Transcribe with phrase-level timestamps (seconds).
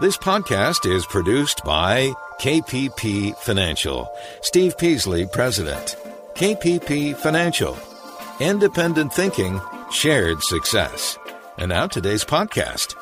[0.00, 4.08] This podcast is produced by KPP Financial.
[4.42, 5.96] Steve Peasley, President.
[6.34, 7.76] KPP Financial.
[8.38, 11.18] Independent thinking, shared success.
[11.56, 12.94] And now today's podcast.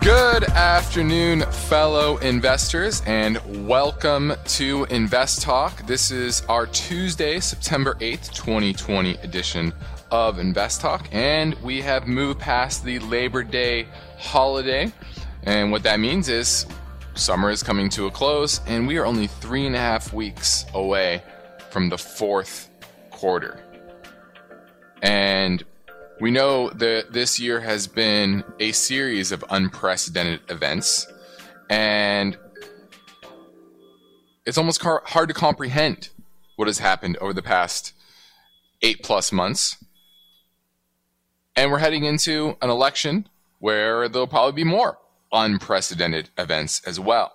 [0.00, 5.84] Good afternoon, fellow investors, and welcome to Invest Talk.
[5.88, 9.72] This is our Tuesday, September 8th, 2020 edition
[10.14, 14.92] of Invest Talk, and we have moved past the Labor Day holiday.
[15.42, 16.66] And what that means is
[17.14, 20.66] summer is coming to a close, and we are only three and a half weeks
[20.72, 21.20] away
[21.70, 22.70] from the fourth
[23.10, 23.60] quarter.
[25.02, 25.64] And
[26.20, 31.08] we know that this year has been a series of unprecedented events,
[31.68, 32.38] and
[34.46, 36.10] it's almost hard to comprehend
[36.54, 37.94] what has happened over the past
[38.80, 39.76] eight plus months.
[41.56, 43.28] And we're heading into an election
[43.60, 44.98] where there'll probably be more
[45.32, 47.32] unprecedented events as well.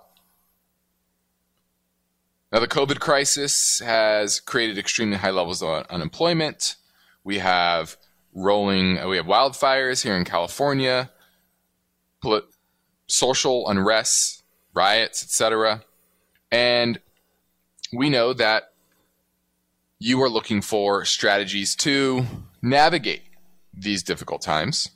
[2.52, 6.76] Now, the COVID crisis has created extremely high levels of unemployment.
[7.24, 7.96] We have
[8.34, 11.12] rolling, we have wildfires here in California,
[13.08, 15.84] social unrest, riots, etc.
[16.52, 17.00] And
[17.94, 18.74] we know that
[20.00, 22.26] you are looking for strategies to
[22.62, 23.22] navigate
[23.80, 24.90] these difficult times.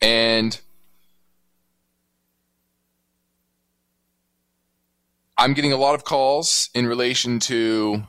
[0.00, 0.60] And
[5.38, 8.02] I'm getting a lot of calls in relation to,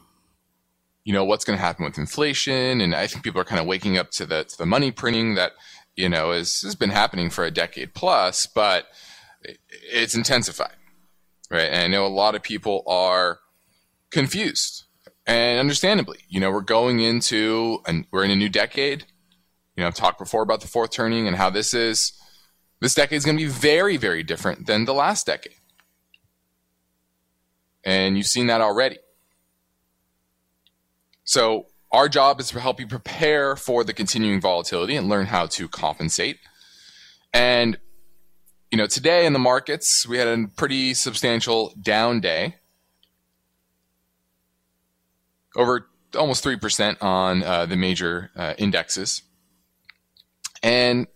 [1.04, 3.68] you know, what's going to happen with inflation, and I think people are kind of
[3.68, 5.54] waking up to the to the money printing that
[5.96, 8.86] you know is, has been happening for a decade plus, but
[9.92, 10.76] it's intensified,
[11.50, 11.70] right?
[11.70, 13.40] And I know a lot of people are
[14.10, 14.86] confused,
[15.26, 19.06] and understandably, you know, we're going into and we're in a new decade
[19.78, 22.12] you know, I've talked before about the fourth turning and how this is
[22.82, 25.54] this decade is going to be very, very different than the last decade.
[27.84, 28.98] And you've seen that already.
[31.24, 35.46] So, our job is to help you prepare for the continuing volatility and learn how
[35.46, 36.38] to compensate.
[37.34, 37.78] And,
[38.72, 42.56] you know, today in the markets, we had a pretty substantial down day.
[45.56, 49.22] Over almost 3% on uh, the major uh, indexes.
[50.64, 51.08] And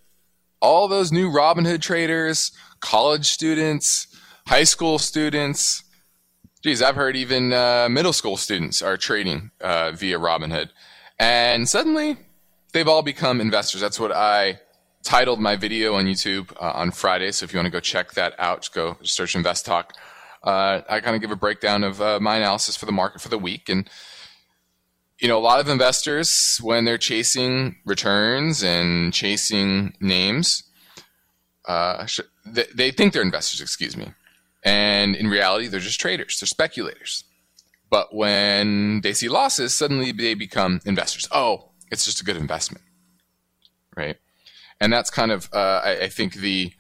[0.62, 4.08] all those new Robinhood traders, college students,
[4.48, 5.84] high school students,
[6.64, 10.70] geez, I've heard even uh, middle school students are trading uh, via Robinhood.
[11.20, 12.18] And suddenly
[12.74, 13.82] they've all become investors.
[13.82, 14.60] That's what I
[15.04, 17.32] titled my video on YouTube uh, on Friday.
[17.32, 19.94] So if you want to go check that out, go search Invest Talk.
[20.44, 23.30] Uh, I kind of give a breakdown of uh, my analysis for the market for
[23.30, 23.70] the week.
[23.70, 23.90] And
[25.22, 30.64] you know, a lot of investors, when they're chasing returns and chasing names,
[31.68, 32.08] uh,
[32.46, 34.14] they think they're investors, excuse me.
[34.64, 37.24] And in reality, they're just traders, they're speculators.
[37.92, 41.28] But when they see losses, suddenly they become investors.
[41.32, 42.84] Oh, it's just a good investment,
[43.96, 44.18] right?
[44.80, 46.74] And that's kind of, uh, I, I think, the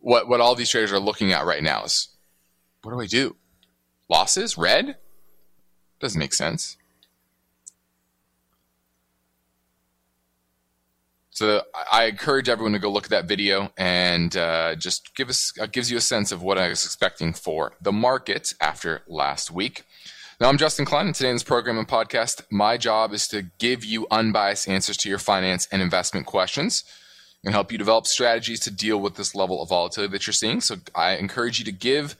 [0.00, 2.08] what what all these traders are looking at right now is,
[2.82, 3.36] what do I do?
[4.08, 4.96] Losses, red,
[6.00, 6.76] doesn't make sense.
[11.36, 11.60] So
[11.92, 15.66] I encourage everyone to go look at that video and uh, just give us uh,
[15.66, 19.84] gives you a sense of what I was expecting for the market after last week.
[20.40, 23.50] Now I'm Justin Klein, and today in this program and podcast, my job is to
[23.58, 26.84] give you unbiased answers to your finance and investment questions
[27.44, 30.62] and help you develop strategies to deal with this level of volatility that you're seeing.
[30.62, 32.16] So I encourage you to give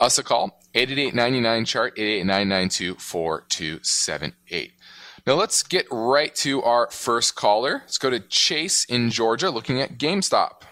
[0.00, 4.72] us a call 888 chart 888 4278.
[5.26, 7.80] Now let's get right to our first caller.
[7.80, 10.64] Let's go to Chase in Georgia looking at GameStop.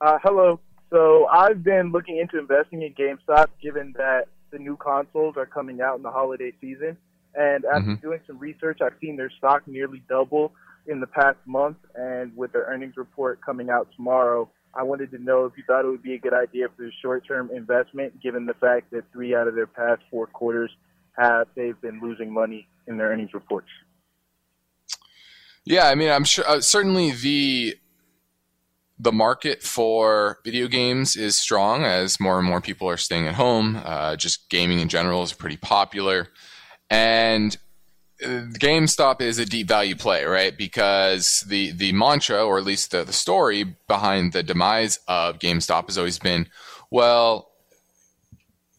[0.00, 0.60] Uh, hello.
[0.88, 5.82] So I've been looking into investing in GameStop given that the new consoles are coming
[5.82, 6.96] out in the holiday season.
[7.34, 7.94] And after mm-hmm.
[7.96, 10.52] doing some research, I've seen their stock nearly double
[10.86, 11.76] in the past month.
[11.96, 15.84] And with their earnings report coming out tomorrow, I wanted to know if you thought
[15.84, 19.04] it would be a good idea for a short term investment, given the fact that
[19.12, 20.70] three out of their past four quarters
[21.18, 23.68] have they've been losing money in their earnings reports.
[25.64, 27.76] Yeah, I mean, I'm sure uh, certainly the
[28.98, 33.34] the market for video games is strong as more and more people are staying at
[33.34, 33.80] home.
[33.84, 36.28] Uh, just gaming in general is pretty popular,
[36.88, 37.56] and
[38.22, 40.56] uh, GameStop is a deep value play, right?
[40.56, 45.86] Because the the mantra, or at least the, the story behind the demise of GameStop,
[45.86, 46.48] has always been,
[46.90, 47.50] well,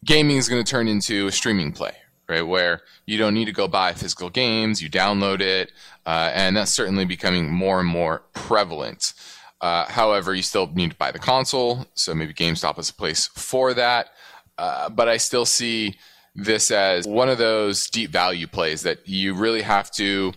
[0.04, 1.94] gaming is going to turn into a streaming play,
[2.28, 2.46] right?
[2.46, 5.72] Where you don't need to go buy physical games, you download it,
[6.06, 9.14] uh, and that's certainly becoming more and more prevalent.
[9.60, 13.26] Uh, however, you still need to buy the console, so maybe GameStop is a place
[13.26, 14.10] for that.
[14.56, 15.96] Uh, but I still see
[16.34, 20.32] this as one of those deep value plays that you really have to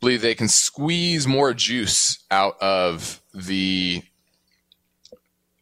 [0.00, 4.02] believe they can squeeze more juice out of the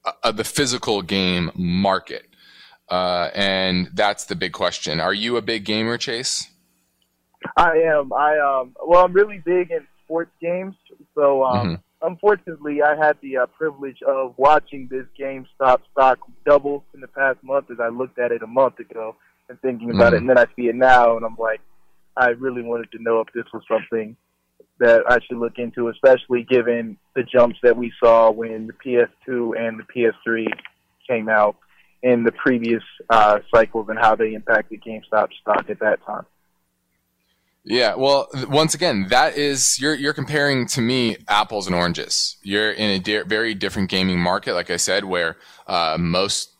[0.04, 2.26] uh, of the physical game market.
[2.92, 5.00] Uh, and that's the big question.
[5.00, 6.50] Are you a big gamer, Chase?
[7.56, 8.12] I am.
[8.12, 8.76] I um.
[8.84, 10.74] Well, I'm really big in sports games.
[11.14, 12.06] So um, mm-hmm.
[12.06, 17.38] unfortunately, I had the uh, privilege of watching this GameStop stock double in the past
[17.42, 19.16] month as I looked at it a month ago
[19.48, 20.16] and thinking about mm-hmm.
[20.16, 21.62] it, and then I see it now, and I'm like,
[22.14, 24.18] I really wanted to know if this was something
[24.80, 29.58] that I should look into, especially given the jumps that we saw when the PS2
[29.58, 30.46] and the PS3
[31.08, 31.56] came out
[32.02, 36.26] in the previous uh, cycles and how they impacted GameStop stock at that time.
[37.64, 42.36] Yeah, well, once again, that is you're you're comparing to me apples and oranges.
[42.42, 45.36] You're in a di- very different gaming market, like I said, where
[45.68, 46.50] uh, most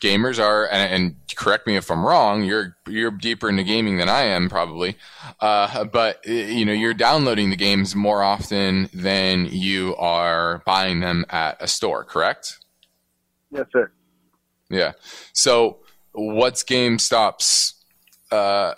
[0.00, 2.44] gamers are, and, and, correct me if I'm wrong.
[2.44, 4.96] You're you're deeper into gaming than I am, probably.
[5.38, 11.26] Uh, but you know, you're downloading the games more often than you are buying them
[11.28, 12.04] at a store.
[12.04, 12.58] Correct?
[13.50, 13.90] Yes, sir.
[14.70, 14.92] Yeah.
[15.32, 15.78] So,
[16.12, 17.74] what's GameStop's
[18.30, 18.74] uh,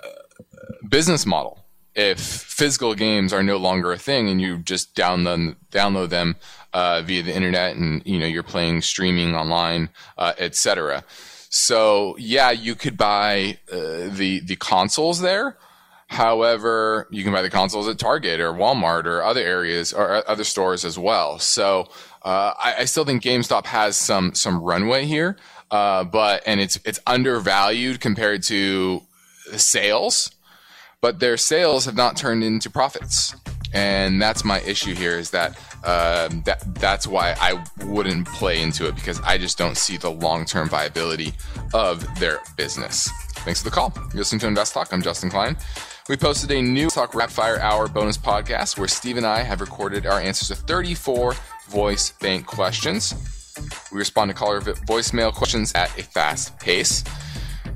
[0.89, 1.65] business model?
[1.95, 6.37] If physical games are no longer a thing and you just download download them
[6.73, 11.05] uh, via the internet and you know you're playing streaming online, uh, etc.
[11.49, 15.57] So yeah, you could buy uh, the the consoles there.
[16.07, 20.43] However, you can buy the consoles at Target or Walmart or other areas or other
[20.43, 21.39] stores as well.
[21.39, 21.89] So
[22.23, 25.37] uh, I, I, still think GameStop has some some runway here,
[25.70, 29.02] uh, but and it's it's undervalued compared to
[29.56, 30.31] sales,
[31.00, 33.34] but their sales have not turned into profits,
[33.72, 35.19] and that's my issue here.
[35.19, 39.76] Is that um, that that's why I wouldn't play into it because I just don't
[39.76, 41.32] see the long term viability
[41.72, 43.08] of their business.
[43.44, 43.93] Thanks for the call.
[43.96, 44.93] You're listening to Invest Talk.
[44.93, 45.56] I'm Justin Klein.
[46.08, 49.61] We posted a new Talk Rap Fire Hour bonus podcast where Steve and I have
[49.61, 51.34] recorded our answers to 34
[51.69, 53.40] voice bank questions.
[53.93, 57.05] We respond to caller voicemail questions at a fast pace.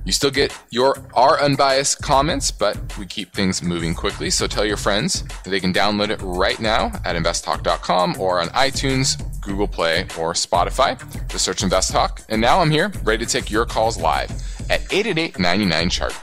[0.04, 4.28] You still get your our unbiased comments, but we keep things moving quickly.
[4.30, 9.16] So tell your friends they can download it right now at investtalk.com or on iTunes,
[9.40, 10.98] Google Play, or Spotify.
[11.28, 12.20] Just search Invest Talk.
[12.28, 14.30] And now I'm here, ready to take your calls live
[14.70, 16.14] at 888 99 chart.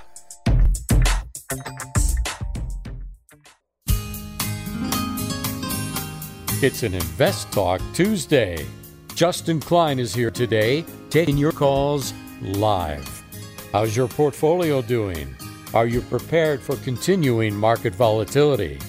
[6.63, 8.67] It's an Invest Talk Tuesday.
[9.21, 13.23] Justin Klein is here today, taking your calls live.
[13.71, 15.35] How's your portfolio doing?
[15.75, 18.79] Are you prepared for continuing market volatility?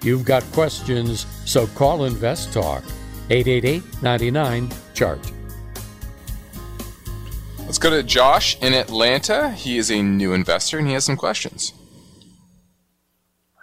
[0.00, 2.84] You've got questions, so call Invest Talk
[3.30, 5.32] 888 99 Chart.
[7.58, 9.50] Let's go to Josh in Atlanta.
[9.50, 11.74] He is a new investor and he has some questions.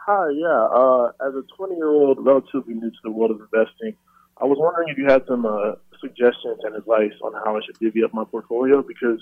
[0.06, 0.68] Hi, yeah.
[0.76, 3.96] Uh, as a 20 year old, relatively new to the world of investing,
[4.42, 7.78] I was wondering if you had some uh, suggestions and advice on how I should
[7.80, 9.20] divvy up my portfolio because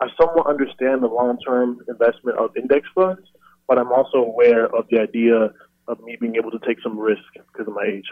[0.00, 3.22] I somewhat understand the long term investment of index funds,
[3.68, 5.52] but I'm also aware of the idea
[5.88, 8.10] of me being able to take some risk because of my age.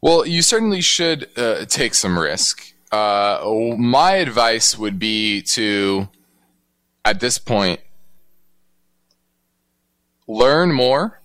[0.00, 2.74] Well, you certainly should uh, take some risk.
[2.90, 3.40] Uh,
[3.78, 6.08] my advice would be to,
[7.04, 7.80] at this point,
[10.26, 11.20] learn more.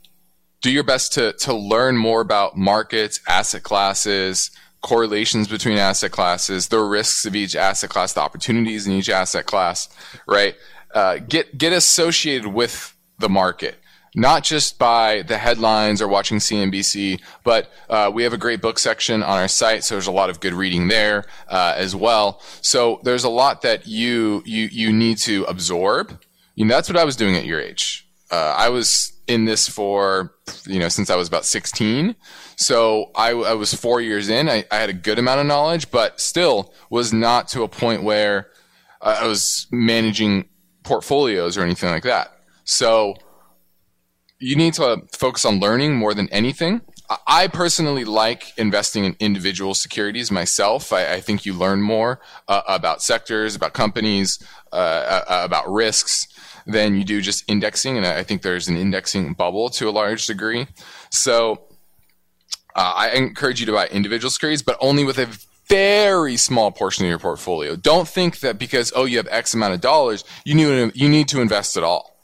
[0.62, 6.68] Do your best to, to learn more about markets, asset classes, correlations between asset classes,
[6.68, 9.90] the risks of each asset class, the opportunities in each asset class,
[10.28, 10.56] right?
[10.94, 13.76] Uh, get get associated with the market,
[14.16, 18.80] not just by the headlines or watching CNBC, but uh, we have a great book
[18.80, 22.42] section on our site, so there's a lot of good reading there uh, as well.
[22.62, 26.20] So there's a lot that you you you need to absorb.
[26.56, 28.07] You know, that's what I was doing at your age.
[28.32, 30.34] Uh, I was in this for
[30.66, 32.16] you know since I was about 16.
[32.56, 34.50] So I, I was four years in.
[34.50, 38.04] I, I, had a good amount of knowledge, but still was not to a point
[38.04, 38.50] where
[39.02, 40.50] I was managing
[40.84, 42.32] portfolios or anything like that.
[42.64, 43.16] So
[44.40, 46.82] you need to focus on learning more than anything.
[47.26, 50.92] I personally like investing in individual securities myself.
[50.92, 52.20] I, I think you learn more
[52.50, 54.40] uh, about sectors, about companies,
[54.74, 56.28] uh, uh, about risks
[56.68, 57.98] than you do just indexing.
[57.98, 60.68] And I think there's an indexing bubble to a large degree.
[61.10, 61.64] So
[62.76, 65.30] uh, I encourage you to buy individual securities, but only with a
[65.68, 67.76] very small portion of your portfolio.
[67.76, 71.28] Don't think that because, oh, you have X amount of dollars, you need, you need
[71.30, 72.18] to invest it all,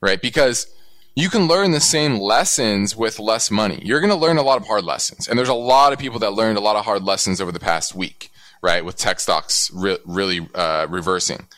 [0.00, 0.20] right?
[0.20, 0.66] Because
[1.14, 3.80] you can learn the same lessons with less money.
[3.82, 5.28] You're going to learn a lot of hard lessons.
[5.28, 7.60] And there's a lot of people that learned a lot of hard lessons over the
[7.60, 8.30] past week,
[8.62, 8.84] right?
[8.84, 11.48] With tech stocks re- really uh, reversing.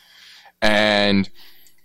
[0.61, 1.29] And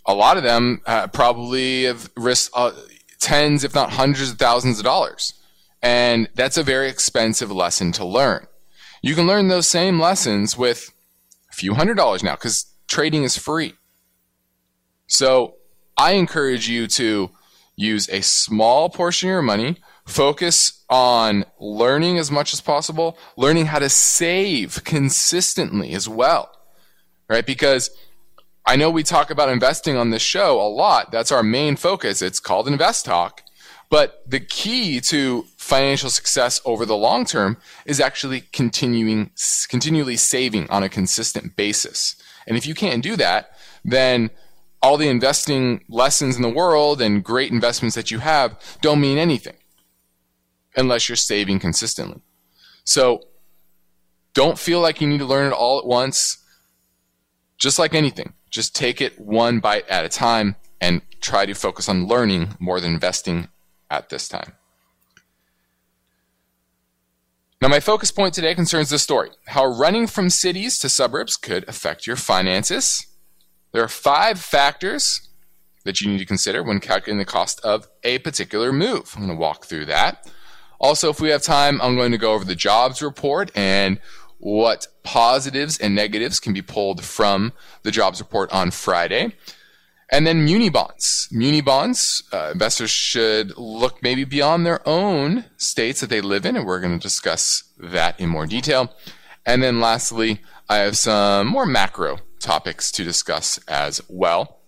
[0.07, 2.73] a lot of them uh, probably have risked uh,
[3.21, 5.35] tens, if not hundreds of thousands of dollars.
[5.83, 8.47] And that's a very expensive lesson to learn.
[9.03, 10.91] You can learn those same lessons with
[11.51, 13.75] a few hundred dollars now because trading is free.
[15.07, 15.57] So
[15.97, 17.31] I encourage you to
[17.77, 23.67] use a small portion of your money, focus on learning as much as possible, learning
[23.67, 26.51] how to save consistently as well,
[27.29, 27.45] right?
[27.45, 27.91] Because
[28.67, 31.11] I know we talk about investing on this show a lot.
[31.11, 32.23] That's our main focus.
[32.23, 33.43] It's called Invest Talk.
[33.91, 39.31] But the key to financial success over the long term is actually continuing,
[39.69, 42.17] continually saving on a consistent basis.
[42.47, 43.51] And if you can't do that,
[43.85, 44.31] then
[44.83, 49.19] all the investing lessons in the world and great investments that you have don't mean
[49.19, 49.57] anything
[50.77, 52.21] unless you're saving consistently.
[52.85, 53.23] So
[54.35, 56.39] don't feel like you need to learn it all at once.
[57.57, 61.89] Just like anything, just take it one bite at a time and try to focus
[61.89, 63.49] on learning more than investing
[63.91, 64.53] at this time.
[67.61, 71.69] Now, my focus point today concerns this story how running from cities to suburbs could
[71.69, 73.05] affect your finances.
[73.73, 75.29] There are five factors
[75.85, 79.15] that you need to consider when calculating the cost of a particular move.
[79.17, 80.31] I'm going to walk through that.
[80.79, 83.99] Also, if we have time, I'm going to go over the jobs report and
[84.45, 87.51] what positives and negatives can be pulled from
[87.83, 89.35] the jobs report on Friday.
[90.13, 91.29] And then muni bonds.
[91.33, 96.57] Muni bonds, uh, investors should look maybe beyond their own states that they live in,
[96.57, 98.93] and we're going to discuss that in more detail.
[99.47, 104.61] And then lastly, I have some more macro topics to discuss as well.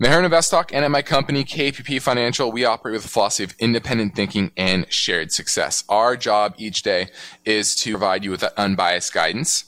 [0.00, 3.44] Now, here in InvestTalk and at my company, KPP Financial, we operate with a philosophy
[3.44, 5.84] of independent thinking and shared success.
[5.88, 7.10] Our job each day
[7.44, 9.64] is to provide you with unbiased guidance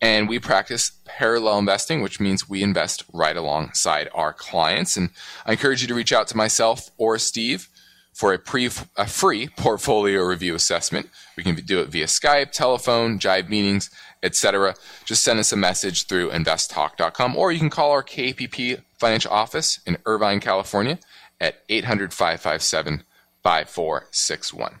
[0.00, 4.96] and we practice parallel investing, which means we invest right alongside our clients.
[4.96, 5.10] And
[5.46, 7.68] I encourage you to reach out to myself or Steve
[8.12, 11.08] for a, pre, a free portfolio review assessment.
[11.36, 13.88] We can do it via Skype, telephone, Jive meetings,
[14.22, 14.74] etc.
[15.04, 19.80] Just send us a message through investtalk.com or you can call our KPP financial office
[19.84, 20.98] in Irvine, California
[21.38, 23.04] at 800 557
[23.42, 24.80] 5461.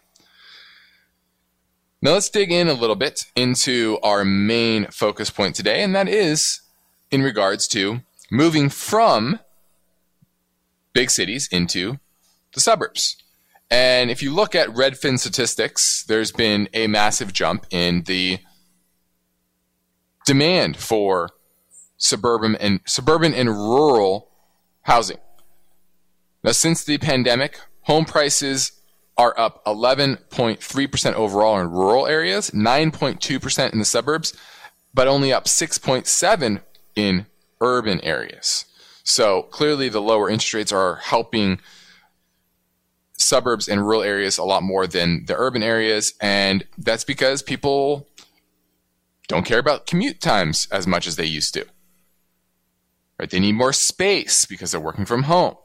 [2.00, 6.08] Now let's dig in a little bit into our main focus point today, and that
[6.08, 6.62] is
[7.10, 8.00] in regards to
[8.30, 9.40] moving from
[10.94, 11.98] big cities into
[12.54, 13.16] the suburbs.
[13.70, 18.38] And if you look at Redfin statistics, there's been a massive jump in the
[20.24, 21.28] demand for
[22.04, 24.30] suburban and suburban and rural
[24.82, 25.16] housing.
[26.42, 28.72] Now, since the pandemic, home prices
[29.16, 34.34] are up 11.3% overall in rural areas, 9.2% in the suburbs,
[34.92, 36.60] but only up 6.7
[36.94, 37.26] in
[37.60, 38.66] urban areas.
[39.02, 41.58] So clearly the lower interest rates are helping
[43.16, 48.08] suburbs and rural areas a lot more than the urban areas and that's because people
[49.28, 51.64] don't care about commute times as much as they used to.
[53.18, 53.30] Right?
[53.30, 55.56] They need more space because they're working from home.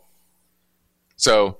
[1.15, 1.57] So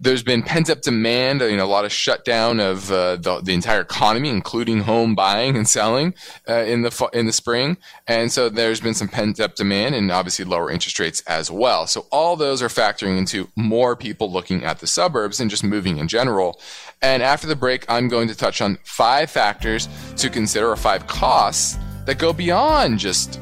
[0.00, 3.52] there's been pent up demand, you know, a lot of shutdown of uh, the, the
[3.52, 6.14] entire economy, including home buying and selling
[6.48, 10.12] uh, in the in the spring, and so there's been some pent up demand and
[10.12, 11.86] obviously lower interest rates as well.
[11.86, 15.98] So all those are factoring into more people looking at the suburbs and just moving
[15.98, 16.60] in general.
[17.02, 21.06] And after the break, I'm going to touch on five factors to consider or five
[21.08, 21.76] costs
[22.08, 23.38] that go beyond just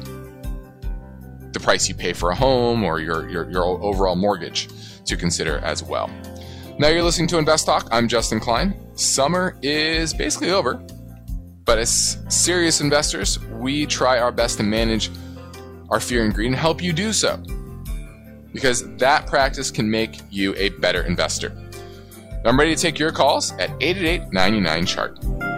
[1.53, 4.67] the price you pay for a home or your, your, your overall mortgage
[5.05, 6.11] to consider as well.
[6.77, 7.87] Now you're listening to Invest Talk.
[7.91, 8.75] I'm Justin Klein.
[8.93, 10.85] Summer is basically over,
[11.63, 15.11] but as serious investors, we try our best to manage
[15.89, 17.41] our fear and greed and help you do so.
[18.51, 21.55] Because that practice can make you a better investor.
[22.43, 25.56] I'm ready to take your calls at 888 99 chart.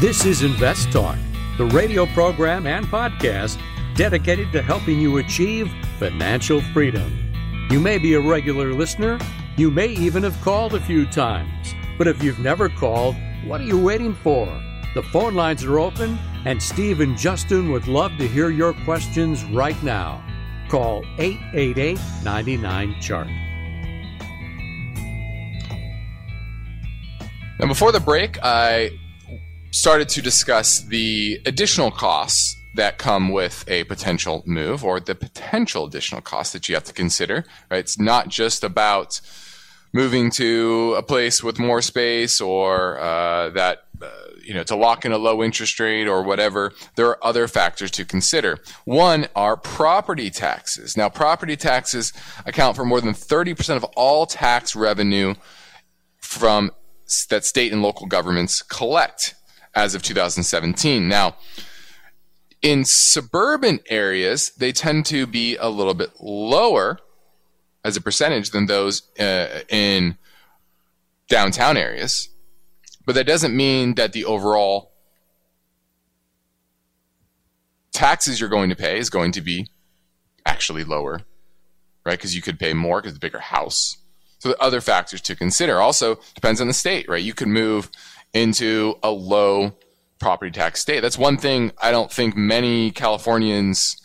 [0.00, 1.18] This is Invest Talk,
[1.56, 3.60] the radio program and podcast
[3.96, 7.34] dedicated to helping you achieve financial freedom.
[7.68, 9.18] You may be a regular listener.
[9.56, 11.74] You may even have called a few times.
[11.98, 14.46] But if you've never called, what are you waiting for?
[14.94, 19.42] The phone lines are open, and Steve and Justin would love to hear your questions
[19.46, 20.22] right now.
[20.68, 23.26] Call 888 99 Chart.
[27.58, 28.92] Now, before the break, I
[29.78, 35.86] started to discuss the additional costs that come with a potential move or the potential
[35.86, 37.44] additional costs that you have to consider.
[37.70, 37.78] Right?
[37.78, 39.20] It's not just about
[39.92, 44.10] moving to a place with more space or uh, that uh,
[44.42, 47.90] you know to lock in a low interest rate or whatever there are other factors
[47.90, 52.12] to consider one are property taxes now property taxes
[52.46, 55.34] account for more than 30% of all tax revenue
[56.18, 56.70] from
[57.30, 59.34] that state and local governments collect
[59.78, 61.36] as of 2017 now
[62.62, 66.98] in suburban areas they tend to be a little bit lower
[67.84, 70.18] as a percentage than those uh, in
[71.28, 72.28] downtown areas.
[73.06, 74.92] But that doesn't mean that the overall
[77.92, 79.68] taxes you're going to pay is going to be
[80.44, 81.22] actually lower,
[82.04, 82.18] right?
[82.18, 83.96] Because you could pay more because a bigger house.
[84.38, 87.22] So the other factors to consider also depends on the state, right?
[87.22, 87.90] You could move
[88.32, 89.74] into a low
[90.18, 91.00] property tax state.
[91.00, 93.96] That's one thing I don't think many Californians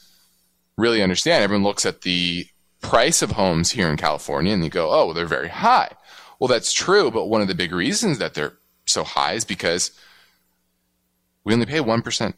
[0.77, 1.43] really understand.
[1.43, 2.47] Everyone looks at the
[2.81, 5.89] price of homes here in California and they go, oh, they're very high.
[6.39, 9.91] Well, that's true, but one of the big reasons that they're so high is because
[11.43, 12.33] we only pay 1%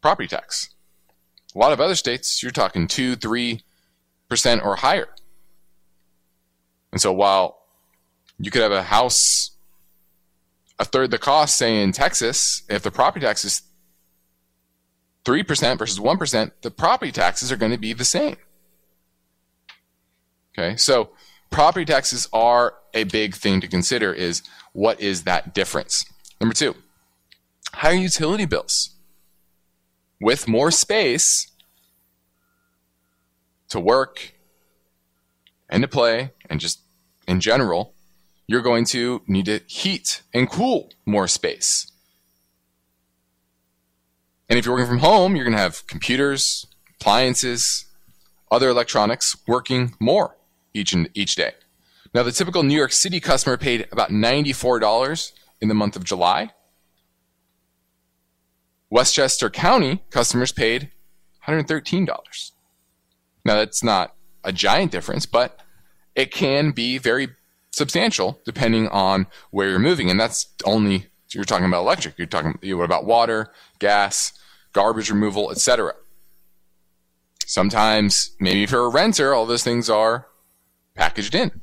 [0.00, 0.70] property tax.
[1.54, 3.60] A lot of other states, you're talking 2 3%
[4.64, 5.08] or higher.
[6.92, 7.58] And so while
[8.38, 9.50] you could have a house
[10.78, 13.62] a third the cost, say in Texas, if the property tax is
[15.24, 18.36] 3% versus 1%, the property taxes are going to be the same.
[20.56, 21.10] Okay, so
[21.50, 24.42] property taxes are a big thing to consider is
[24.72, 26.04] what is that difference?
[26.40, 26.74] Number two,
[27.74, 28.90] higher utility bills.
[30.18, 31.50] With more space
[33.68, 34.32] to work
[35.68, 36.80] and to play and just
[37.28, 37.95] in general,
[38.46, 41.90] you're going to need to heat and cool more space.
[44.48, 46.66] And if you're working from home, you're going to have computers,
[47.00, 47.86] appliances,
[48.50, 50.36] other electronics working more
[50.72, 51.52] each and each day.
[52.14, 56.50] Now, the typical New York City customer paid about $94 in the month of July.
[58.88, 60.92] Westchester County customers paid
[61.46, 62.06] $113.
[63.44, 65.60] Now, that's not a giant difference, but
[66.14, 67.28] it can be very
[67.76, 70.10] substantial depending on where you're moving.
[70.10, 74.32] And that's only, you're talking about electric, you're talking what about water, gas,
[74.72, 75.92] garbage removal, etc.
[77.44, 80.26] Sometimes, maybe if you're a renter, all those things are
[80.94, 81.60] packaged in.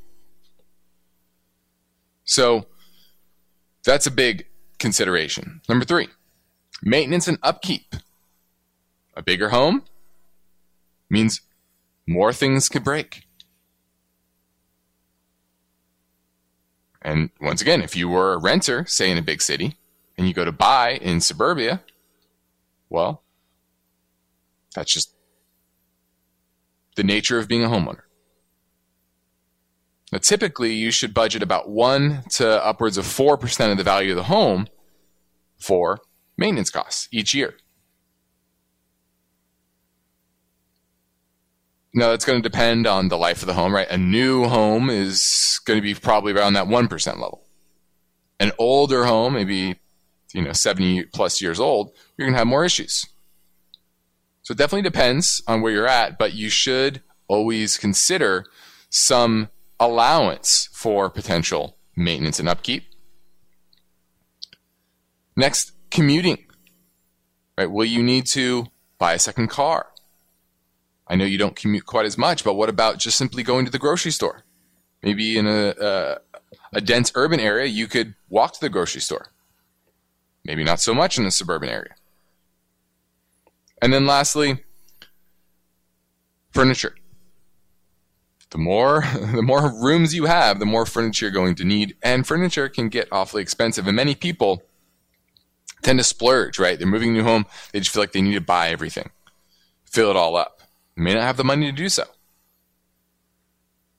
[2.26, 2.68] So
[3.84, 4.46] that's a big
[4.80, 5.62] consideration.
[5.68, 6.10] Number three,
[6.84, 7.96] maintenance and upkeep.
[9.16, 9.84] A bigger home
[11.10, 11.42] means
[12.08, 13.23] more things could break.
[17.04, 19.78] And once again, if you were a renter, say in a big city,
[20.18, 21.84] and you go to buy in suburbia,
[22.90, 23.24] well,
[24.74, 25.14] that's just
[26.96, 28.02] the nature of being a homeowner.
[30.12, 34.18] Now, typically, you should budget about 1 to upwards of 4% of the value of
[34.18, 34.68] the home
[35.58, 36.00] for
[36.38, 37.56] maintenance costs each year.
[41.94, 43.90] Now, that's going to depend on the life of the home, right?
[43.90, 47.44] A new home is going to be probably around that 1% level.
[48.40, 49.80] An older home, maybe,
[50.34, 53.06] you know, 70 plus years old, you're going to have more issues.
[54.42, 58.46] So it definitely depends on where you're at, but you should always consider
[58.90, 62.86] some allowance for potential maintenance and upkeep.
[65.36, 66.46] Next, commuting.
[67.58, 67.72] Right?
[67.72, 69.93] Will you need to buy a second car?
[71.08, 73.72] I know you don't commute quite as much, but what about just simply going to
[73.72, 74.44] the grocery store?
[75.02, 76.18] Maybe in a, a,
[76.74, 79.28] a dense urban area, you could walk to the grocery store.
[80.46, 81.96] Maybe not so much in a suburban area.
[83.82, 84.64] And then lastly,
[86.52, 86.96] furniture
[88.54, 89.02] the more
[89.34, 92.88] the more rooms you have, the more furniture you're going to need, and furniture can
[92.88, 93.86] get awfully expensive.
[93.86, 94.64] And many people
[95.82, 96.80] tend to splurge, right?
[96.80, 99.10] They're moving a new home, they just feel like they need to buy everything,
[99.84, 100.53] fill it all up.
[100.96, 102.04] May not have the money to do so.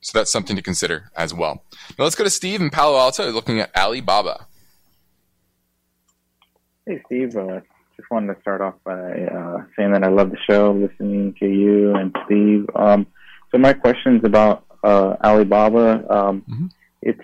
[0.01, 1.65] So that's something to consider as well.
[1.99, 4.47] Now let's go to Steve in Palo Alto looking at Alibaba.
[6.87, 7.35] Hey, Steve.
[7.35, 7.61] Uh,
[7.97, 11.47] just wanted to start off by uh, saying that I love the show, listening to
[11.47, 12.69] you and Steve.
[12.75, 13.07] Um,
[13.51, 16.05] so my question is about uh, Alibaba.
[16.11, 16.67] Um, mm-hmm.
[17.01, 17.23] It's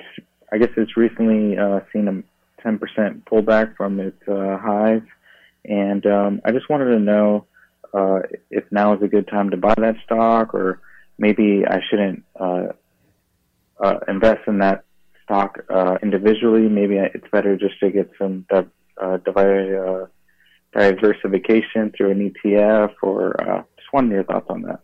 [0.53, 5.03] I guess it's recently uh, seen a 10% pullback from its uh, highs,
[5.65, 7.47] and um, I just wanted to know
[7.93, 10.81] uh, if now is a good time to buy that stock, or
[11.19, 12.69] maybe I shouldn't uh,
[13.83, 14.85] uh, invest in that
[15.25, 16.69] stock uh, individually.
[16.69, 18.63] Maybe it's better just to get some uh,
[19.01, 19.19] uh,
[20.73, 24.81] diversification through an ETF, or uh, just wanted your thoughts on that.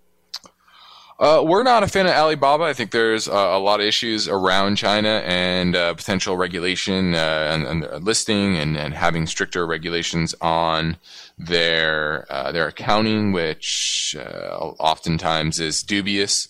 [1.19, 2.65] Uh, we're not a fan of Alibaba.
[2.65, 7.49] I think there's uh, a lot of issues around China and uh, potential regulation uh,
[7.51, 10.99] and, and, listing and, and, having stricter regulations on
[11.39, 16.49] their uh, their accounting, which uh, oftentimes is dubious.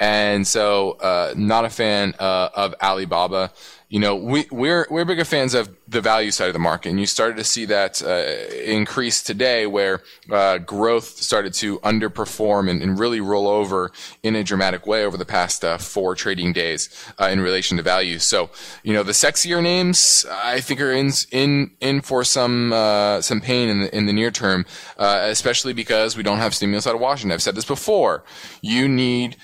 [0.00, 0.96] And so,
[1.36, 3.52] not a fan of Alibaba
[3.90, 7.00] you know, we, we're we're bigger fans of the value side of the market, and
[7.00, 12.82] you started to see that uh, increase today, where uh, growth started to underperform and,
[12.84, 13.90] and, really roll over
[14.22, 16.88] in a dramatic way over the past uh, four trading days
[17.20, 18.20] uh, in relation to value.
[18.20, 18.50] So,
[18.84, 23.40] you know, the sexier names I think are in in in for some uh, some
[23.40, 24.66] pain in the in the near term,
[24.98, 27.32] uh, especially because we don't have stimulus out of Washington.
[27.32, 28.22] I've said this before.
[28.62, 29.36] You need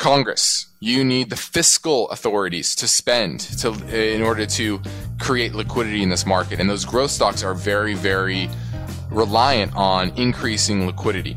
[0.00, 0.66] Congress.
[0.80, 4.80] You need the fiscal authorities to spend to in order to
[5.20, 6.58] create liquidity in this market.
[6.58, 8.48] And those growth stocks are very, very
[9.10, 11.36] reliant on increasing liquidity.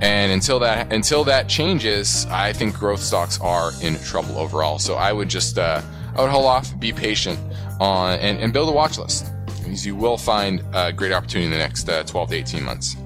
[0.00, 4.78] And until that until that changes, I think growth stocks are in trouble overall.
[4.78, 5.82] So I would just uh,
[6.16, 7.38] I would hold off, be patient
[7.80, 11.50] on, and, and build a watch list because you will find a great opportunity in
[11.50, 12.96] the next uh, 12 to 18 months.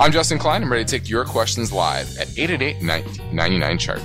[0.00, 0.62] I'm Justin Klein.
[0.62, 4.00] I'm ready to take your questions live at 888 chart.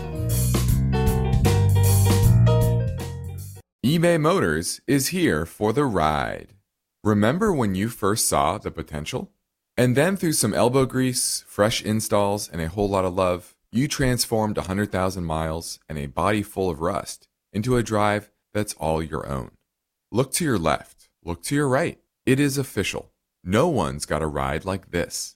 [3.86, 6.56] eBay Motors is here for the ride.
[7.04, 9.32] Remember when you first saw the potential?
[9.78, 13.88] And then through some elbow grease, fresh installs, and a whole lot of love, you
[13.88, 19.30] transformed 100,000 miles and a body full of rust into a drive that's all your
[19.30, 19.52] own.
[20.12, 22.00] Look to your left, look to your right.
[22.26, 23.12] It is official.
[23.44, 25.36] No one's got a ride like this.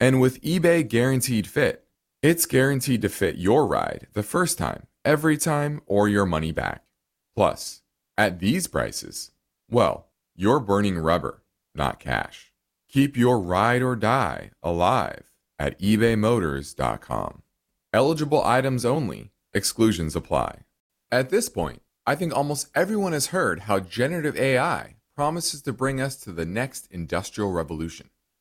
[0.00, 1.84] And with eBay Guaranteed Fit,
[2.22, 6.84] it's guaranteed to fit your ride the first time, every time, or your money back.
[7.36, 7.82] Plus,
[8.16, 9.32] at these prices,
[9.70, 11.42] well, you're burning rubber,
[11.74, 12.52] not cash.
[12.88, 17.42] Keep your ride or die alive at ebaymotors.com.
[17.92, 20.60] Eligible items only, exclusions apply.
[21.10, 26.00] At this point, I think almost everyone has heard how generative AI promises to bring
[26.00, 28.08] us to the next industrial revolution.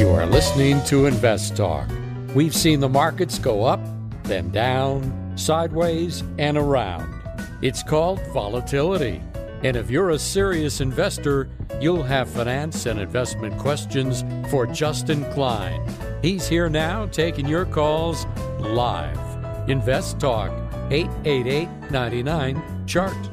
[0.00, 1.86] You are listening to Invest Talk.
[2.34, 3.80] We've seen the markets go up,
[4.22, 7.22] then down, sideways, and around.
[7.60, 9.20] It's called volatility.
[9.62, 11.50] And if you're a serious investor,
[11.82, 15.86] you'll have finance and investment questions for Justin Klein.
[16.22, 18.24] He's here now taking your calls
[18.58, 19.20] live.
[19.68, 20.50] Invest Talk,
[20.90, 23.30] 888 99 Chart.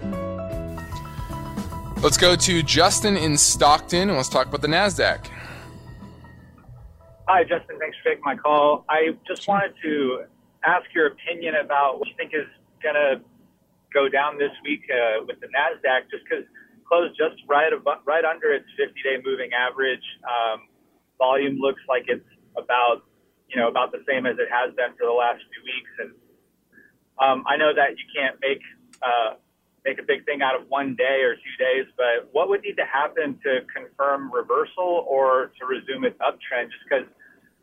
[2.03, 5.36] Let's go to Justin in Stockton and let's talk about the NASDAQ.
[7.27, 7.75] Hi, Justin.
[7.77, 8.85] Thanks for taking my call.
[8.87, 10.23] I just wanted to
[10.63, 12.47] ask your opinion about what you think is
[12.81, 13.19] going to
[13.93, 16.45] go down this week uh, with the NASDAQ, just because
[16.87, 20.07] closed just right above, right under its 50-day moving average.
[20.23, 20.71] Um,
[21.19, 22.23] volume looks like it's
[22.55, 23.03] about
[23.51, 26.11] you know about the same as it has been for the last few weeks, and
[27.19, 28.63] um, I know that you can't make
[29.03, 29.35] uh,
[29.83, 32.79] make a big thing out of one day or two days, but what would need
[32.79, 36.71] to happen to confirm reversal or to resume its uptrend?
[36.71, 37.07] Just because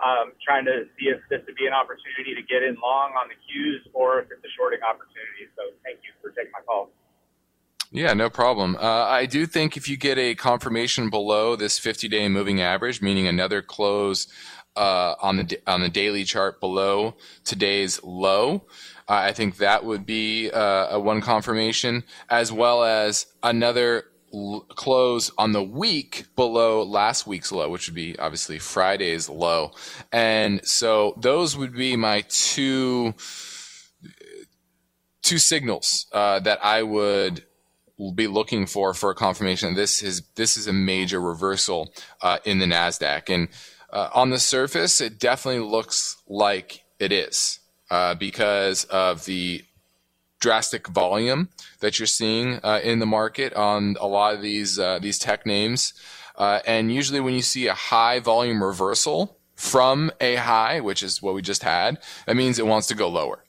[0.02, 3.28] um, trying to see if this would be an opportunity to get in long on
[3.28, 5.46] the cues or if it's a shorting opportunity.
[5.54, 6.90] So thank you for taking my call.
[7.94, 8.74] Yeah, no problem.
[8.74, 13.28] Uh, I do think if you get a confirmation below this 50-day moving average, meaning
[13.28, 14.26] another close
[14.74, 18.66] uh, on the on the daily chart below today's low,
[19.08, 24.06] uh, I think that would be uh, a one confirmation, as well as another
[24.70, 29.72] close on the week below last week's low, which would be obviously Friday's low.
[30.12, 33.14] And so those would be my two
[35.22, 37.44] two signals uh, that I would
[38.14, 39.74] be looking for for a confirmation.
[39.74, 43.48] This is this is a major reversal uh, in the Nasdaq, and
[43.90, 49.62] uh, on the surface, it definitely looks like it is uh, because of the
[50.44, 51.48] drastic volume
[51.80, 55.46] that you're seeing uh, in the market on a lot of these uh, these tech
[55.46, 55.94] names.
[56.36, 61.22] Uh, and usually, when you see a high volume reversal from a high, which is
[61.22, 63.43] what we just had, that means it wants to go lower.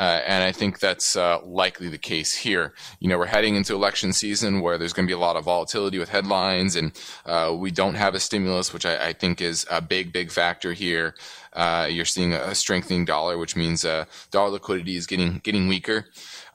[0.00, 2.72] Uh, and I think that's uh, likely the case here.
[3.00, 5.44] You know, we're heading into election season where there's going to be a lot of
[5.44, 9.66] volatility with headlines, and uh, we don't have a stimulus, which I, I, think is
[9.70, 11.14] a big, big factor here.
[11.52, 16.06] Uh, you're seeing a strengthening dollar, which means uh, dollar liquidity is getting getting weaker.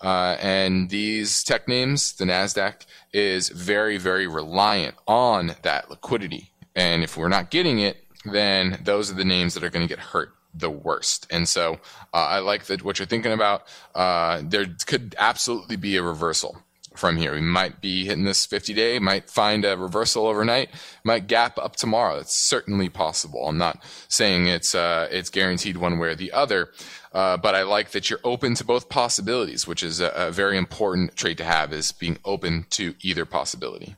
[0.01, 6.51] Uh, and these tech names, the Nasdaq, is very, very reliant on that liquidity.
[6.75, 9.95] And if we're not getting it, then those are the names that are going to
[9.95, 11.27] get hurt the worst.
[11.29, 11.79] And so
[12.13, 13.63] uh, I like that what you're thinking about.
[13.93, 16.57] Uh, there could absolutely be a reversal
[16.97, 17.33] from here.
[17.33, 20.69] We might be hitting this 50 day, might find a reversal overnight,
[21.03, 22.17] might gap up tomorrow.
[22.17, 23.47] It's certainly possible.
[23.47, 26.69] I'm not saying it's uh, it's guaranteed one way or the other,
[27.13, 30.57] uh, but I like that you're open to both possibilities, which is a, a very
[30.57, 33.95] important trait to have, is being open to either possibility.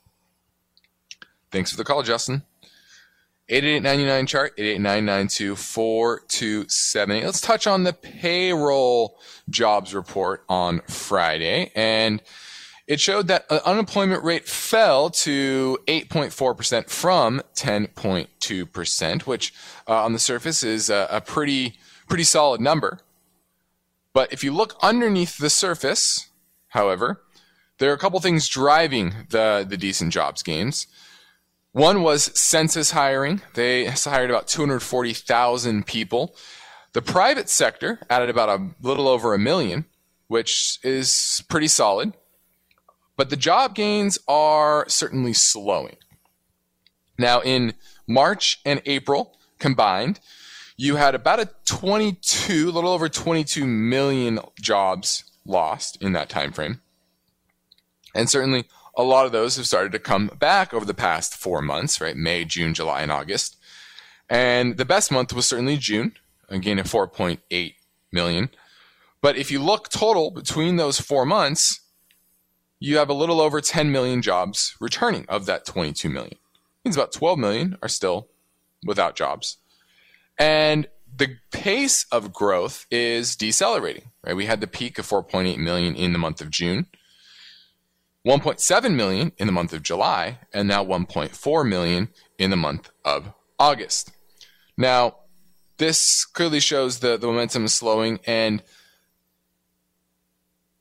[1.51, 2.43] Thanks for the call, Justin.
[3.49, 7.23] 8899 chart, 889924278.
[7.23, 9.17] Let's touch on the payroll
[9.49, 11.71] jobs report on Friday.
[11.73, 12.21] And
[12.87, 19.53] it showed that the unemployment rate fell to 8.4% from 10.2%, which
[19.87, 21.75] uh, on the surface is a, a pretty,
[22.07, 22.99] pretty solid number.
[24.13, 26.29] But if you look underneath the surface,
[26.69, 27.21] however,
[27.77, 30.87] there are a couple things driving the, the decent jobs gains.
[31.77, 33.43] One was census hiring.
[33.53, 36.35] They hired about 240,000 people.
[36.93, 39.85] The private sector added about a little over a million,
[40.25, 42.13] which is pretty solid.
[43.15, 45.97] But the job gains are certainly slowing.
[47.19, 47.75] Now, in
[48.07, 50.19] March and April combined,
[50.77, 56.51] you had about a 22, a little over 22 million jobs lost in that time
[56.51, 56.81] frame.
[58.15, 58.65] And certainly
[58.97, 62.17] a lot of those have started to come back over the past four months, right?
[62.17, 63.55] May, June, July, and August.
[64.27, 66.13] And the best month was certainly June,
[66.49, 67.75] again at 4.8
[68.11, 68.49] million.
[69.21, 71.81] But if you look total between those four months,
[72.79, 76.33] you have a little over 10 million jobs returning of that 22 million.
[76.33, 78.27] It means about 12 million are still
[78.83, 79.57] without jobs.
[80.39, 84.35] And the pace of growth is decelerating, right?
[84.35, 86.87] We had the peak of 4.8 million in the month of June.
[88.27, 93.31] 1.7 million in the month of July, and now 1.4 million in the month of
[93.57, 94.11] August.
[94.75, 95.15] Now,
[95.77, 98.61] this clearly shows the, the momentum is slowing, and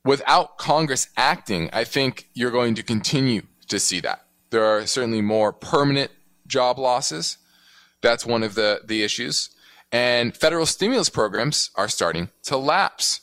[0.05, 4.27] without Congress acting, I think you're going to continue to see that.
[4.51, 6.11] There are certainly more permanent
[6.49, 7.39] job losses.
[8.01, 9.51] That's one of the, the issues.
[9.93, 13.21] And federal stimulus programs are starting to lapse.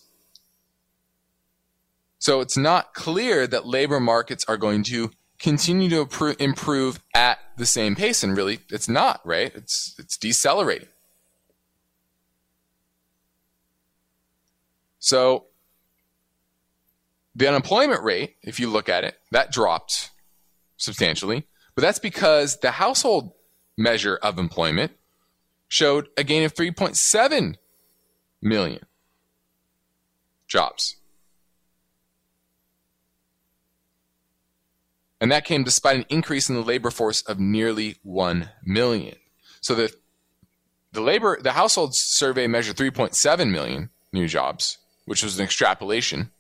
[2.24, 7.66] So it's not clear that labor markets are going to continue to improve at the
[7.66, 8.24] same pace.
[8.24, 9.54] And really, it's not, right?
[9.54, 10.88] It's, it's decelerating.
[15.00, 15.48] So
[17.36, 20.12] the unemployment rate, if you look at it, that dropped
[20.78, 21.46] substantially.
[21.76, 23.34] But that's because the household
[23.78, 24.94] measure of employment
[25.68, 27.56] showed a gain of 3.7
[28.42, 28.86] million
[30.48, 30.96] jobs.
[35.24, 39.16] And that came despite an increase in the labor force of nearly 1 million.
[39.62, 39.90] So the,
[40.92, 46.32] the labor, the household survey measured 3.7 million new jobs, which was an extrapolation.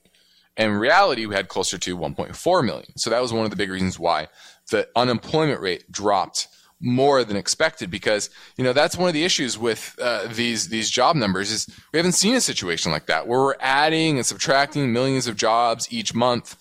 [0.57, 2.97] In reality, we had closer to 1.4 million.
[2.97, 4.27] So that was one of the big reasons why
[4.69, 6.49] the unemployment rate dropped
[6.81, 10.89] more than expected because you know that's one of the issues with uh, these these
[10.89, 14.91] job numbers is we haven't seen a situation like that where we're adding and subtracting
[14.91, 16.57] millions of jobs each month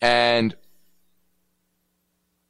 [0.00, 0.56] and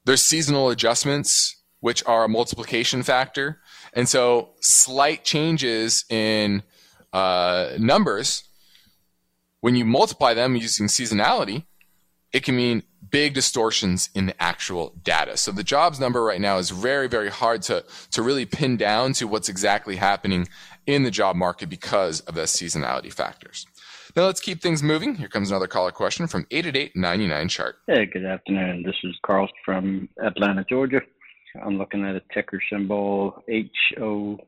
[0.07, 3.61] there's seasonal adjustments which are a multiplication factor
[3.93, 6.63] and so slight changes in
[7.13, 8.45] uh, numbers
[9.61, 11.65] when you multiply them using seasonality
[12.33, 15.37] it can mean big distortions in the actual data.
[15.37, 19.13] So the jobs number right now is very, very hard to, to really pin down
[19.15, 20.49] to what's exactly happening
[20.87, 23.67] in the job market because of the seasonality factors.
[24.17, 25.15] Now let's keep things moving.
[25.15, 27.77] Here comes another caller question from 888-99 chart.
[27.87, 28.83] Hey, good afternoon.
[28.83, 31.03] This is Carl from Atlanta, Georgia.
[31.63, 34.39] I'm looking at a ticker symbol HOFV,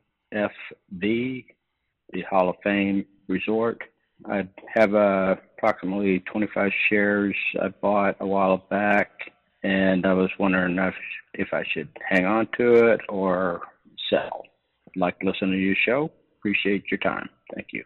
[0.91, 3.83] the Hall of Fame Resort.
[4.25, 9.11] I have uh, approximately 25 shares I bought a while back,
[9.61, 10.95] and I was wondering if,
[11.35, 13.61] if I should hang on to it or
[14.09, 14.45] sell.
[14.87, 16.09] I'd like to listen to your show.
[16.39, 17.29] Appreciate your time.
[17.53, 17.83] Thank you.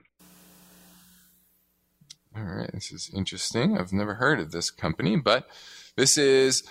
[2.36, 3.78] All right, this is interesting.
[3.78, 5.48] I've never heard of this company, but
[5.96, 6.64] this is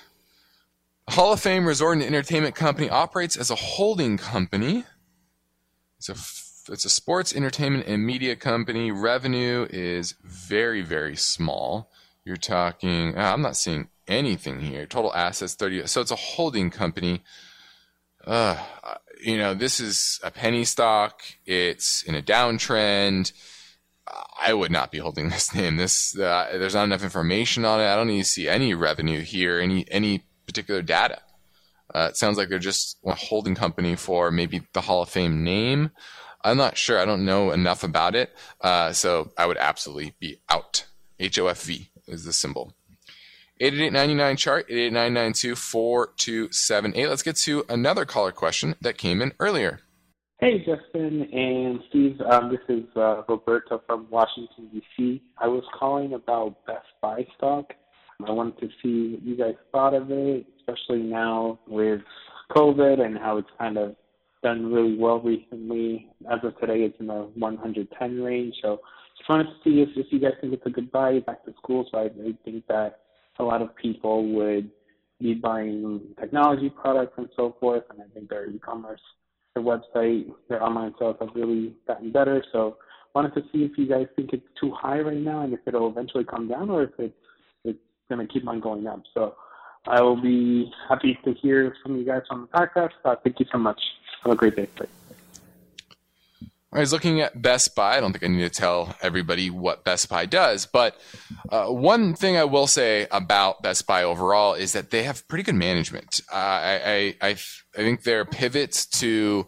[1.09, 4.85] Hall of Fame Resort and Entertainment Company operates as a holding company.
[5.98, 8.90] It's a it's a sports entertainment and media company.
[8.90, 11.92] Revenue is very very small.
[12.25, 13.16] You're talking.
[13.16, 14.87] Uh, I'm not seeing anything here.
[14.87, 15.87] Total assets 30.
[15.87, 17.22] So it's a holding company.
[18.25, 18.57] Uh,
[19.20, 21.22] you know, this is a penny stock.
[21.46, 23.33] It's in a downtrend.
[24.40, 25.77] I would not be holding this name.
[25.77, 27.87] This uh, there's not enough information on it.
[27.87, 31.20] I don't even see any revenue here, any any particular data.
[31.94, 35.44] Uh, it sounds like they're just a holding company for maybe the Hall of Fame
[35.44, 35.90] name.
[36.42, 36.98] I'm not sure.
[36.98, 38.35] I don't know enough about it.
[38.61, 40.87] Uh, so I would absolutely be out.
[41.20, 42.72] HOFV is the symbol.
[43.61, 47.09] 8899 chart, 889924278.
[47.09, 49.82] Let's get to another caller question that came in earlier.
[50.43, 52.21] Hey, Justin and Steve.
[52.29, 55.23] Um, this is uh, Roberto from Washington, D.C.
[55.39, 57.73] I was calling about Best Buy stock.
[58.27, 62.01] I wanted to see what you guys thought of it, especially now with
[62.51, 63.95] COVID and how it's kind of
[64.43, 66.11] done really well recently.
[66.29, 68.57] As of today, it's in the 110 range.
[68.63, 68.81] So
[69.17, 71.55] just wanted to see if, if you guys think it's a good buy back to
[71.63, 71.87] school.
[71.93, 72.99] So I really think that
[73.39, 74.73] a lot of people would
[75.21, 77.85] be buying technology products and so forth.
[77.91, 79.01] And I think their e-commerce,
[79.55, 82.45] their website, their online sales have really gotten better.
[82.53, 82.77] So
[83.15, 85.88] wanted to see if you guys think it's too high right now and if it'll
[85.88, 87.15] eventually come down or if it's
[87.65, 89.03] it's going to keep on going up.
[89.15, 89.35] So
[89.87, 92.93] I will be happy to hear from you guys on the podcast.
[93.05, 93.81] Uh, thank you so much.
[94.25, 94.69] Have a great day.
[94.79, 94.87] Bye.
[96.75, 97.97] I was looking at Best Buy.
[97.97, 100.97] I don't think I need to tell everybody what Best Buy does, but
[101.51, 105.45] uh, one thing I will say about Best Buy overall is that they have pretty
[105.45, 106.23] good management.
[106.33, 109.47] Uh, I, I, I, I think their pivots to,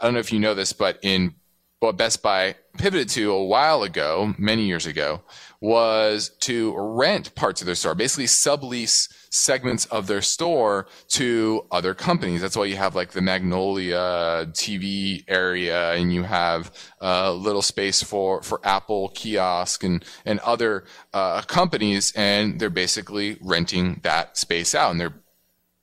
[0.00, 1.34] I don't know if you know this, but in
[1.80, 5.22] what Best Buy pivoted to a while ago, many years ago,
[5.60, 11.94] was to rent parts of their store, basically sublease segments of their store to other
[11.94, 12.40] companies.
[12.40, 18.02] That's why you have like the Magnolia TV area and you have a little space
[18.02, 22.12] for, for Apple kiosk and, and other uh, companies.
[22.16, 25.14] And they're basically renting that space out and they're,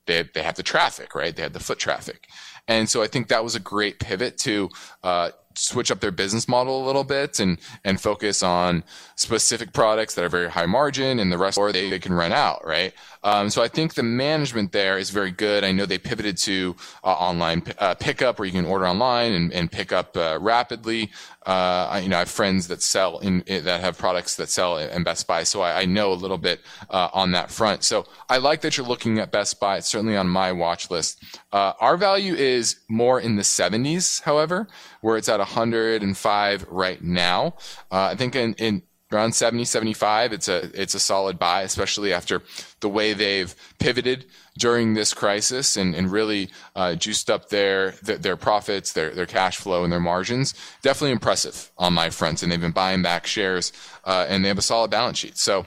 [0.07, 1.35] they, they have the traffic, right?
[1.35, 2.27] They have the foot traffic.
[2.67, 4.69] And so I think that was a great pivot to,
[5.03, 8.83] uh, switch up their business model a little bit and and focus on
[9.15, 12.33] specific products that are very high margin and the rest or they, they can rent
[12.33, 12.93] out right
[13.25, 15.63] um, so i think the management there is very good.
[15.63, 19.33] I know they pivoted to uh, online p- uh, pickup where you can order online
[19.33, 21.11] and, and pick up uh, rapidly.
[21.45, 24.49] Uh, I, you know i have friends that sell in, in, that have products that
[24.49, 27.83] sell in best buy so i, I know a little bit uh, on that front.
[27.83, 31.23] So i like that you're looking at best buy it's certainly on my watch list.
[31.51, 34.67] Uh, our value is more in the 70s however
[35.01, 37.55] where it's at 105 right now.
[37.91, 42.11] Uh, I think in, in around 70, 75, it's a it's a solid buy, especially
[42.11, 42.41] after
[42.79, 44.25] the way they've pivoted
[44.57, 49.25] during this crisis and, and really uh, juiced up their, their, their profits, their their
[49.25, 50.53] cash flow, and their margins.
[50.81, 53.71] Definitely impressive on my front, and they've been buying back shares,
[54.05, 55.37] uh, and they have a solid balance sheet.
[55.37, 55.65] So.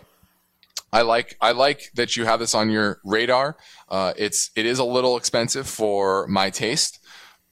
[0.90, 3.58] I like I like that you have this on your radar.
[3.90, 6.98] Uh, it's it is a little expensive for my taste,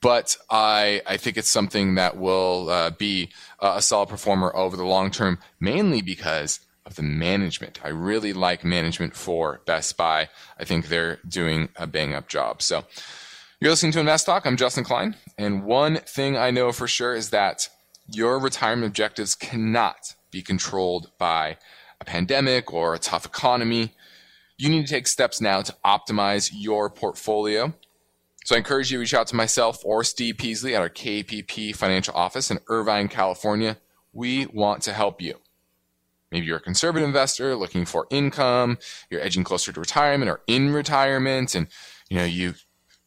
[0.01, 3.31] but I, I think it's something that will uh, be
[3.61, 7.81] a solid performer over the long term, mainly because of the management.
[7.85, 10.29] I really like management for Best Buy.
[10.59, 12.63] I think they're doing a bang up job.
[12.63, 12.85] So
[13.61, 14.47] you're listening to Invest Talk.
[14.47, 15.17] I'm Justin Klein.
[15.37, 17.69] And one thing I know for sure is that
[18.09, 21.57] your retirement objectives cannot be controlled by
[22.01, 23.95] a pandemic or a tough economy,
[24.59, 27.73] you need to take steps now to optimize your portfolio.
[28.47, 31.75] So I encourage you to reach out to myself or Steve Peasley at our KPP
[31.75, 33.77] financial office in Irvine, California.
[34.13, 35.41] We want to help you.
[36.31, 38.79] Maybe you're a conservative investor looking for income,
[39.11, 41.67] you're edging closer to retirement or in retirement, and
[42.09, 42.55] you know you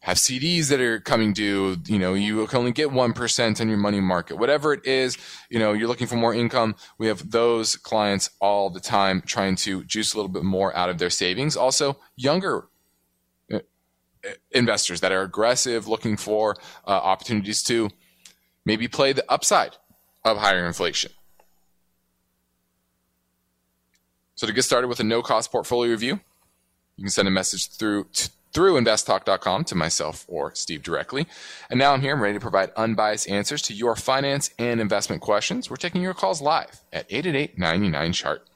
[0.02, 1.78] have CDs that are coming due.
[1.86, 4.38] You know, you can only get 1% on your money market.
[4.38, 5.18] Whatever it is,
[5.50, 6.76] you know, you're looking for more income.
[6.98, 10.90] We have those clients all the time trying to juice a little bit more out
[10.90, 11.56] of their savings.
[11.56, 12.68] Also, younger
[14.52, 16.56] investors that are aggressive, looking for
[16.86, 17.90] uh, opportunities to
[18.66, 19.78] maybe play the upside
[20.24, 21.12] of higher inflation.
[24.36, 26.20] So to get started with a no cost portfolio review,
[26.96, 28.08] you can send a message through
[28.52, 31.28] through investtalk.com to myself or Steve directly.
[31.70, 32.14] And now I'm here.
[32.14, 35.70] I'm ready to provide unbiased answers to your finance and investment questions.
[35.70, 38.50] We're taking your calls live at 888 chart.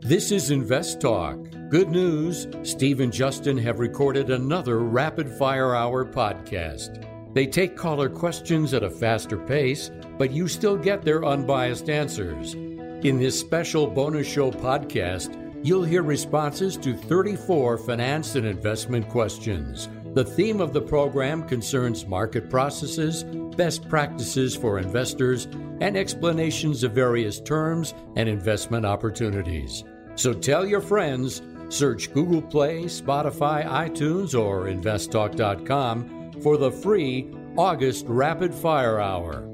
[0.00, 1.53] This is Invest Talk.
[1.70, 7.02] Good news Steve and Justin have recorded another rapid fire hour podcast.
[7.32, 12.52] They take caller questions at a faster pace, but you still get their unbiased answers.
[12.52, 19.88] In this special bonus show podcast, you'll hear responses to 34 finance and investment questions.
[20.12, 23.24] The theme of the program concerns market processes,
[23.56, 25.46] best practices for investors,
[25.80, 29.82] and explanations of various terms and investment opportunities.
[30.16, 31.42] So tell your friends,
[31.74, 39.48] search Google Play, Spotify, iTunes, or investtalk.com for the free August Rapid Fire Hour.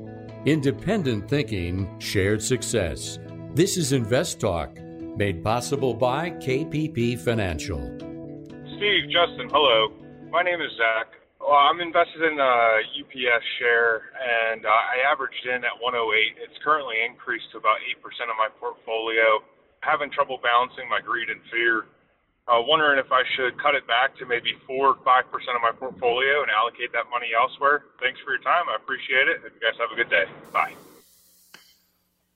[0.45, 3.19] Independent thinking, shared success.
[3.55, 4.79] This is Invest Talk
[5.17, 7.83] Made possible by KPP Financial.
[8.79, 9.93] Steve, Justin, hello.
[10.31, 11.13] My name is Zach.
[11.41, 16.41] Well, I'm invested in a UPS share, and uh, I averaged in at 108.
[16.41, 19.43] It's currently increased to about 8% of my portfolio.
[19.81, 21.85] Having trouble balancing my greed and fear.
[22.51, 25.71] Uh, wondering if I should cut it back to maybe 4 or 5% of my
[25.71, 27.85] portfolio and allocate that money elsewhere.
[28.01, 28.65] Thanks for your time.
[28.69, 29.41] I appreciate it.
[29.45, 30.25] You guys have a good day.
[30.53, 30.75] Bye.